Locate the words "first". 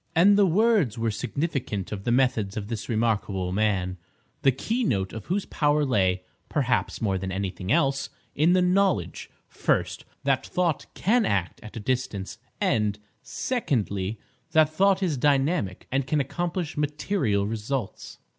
9.47-10.03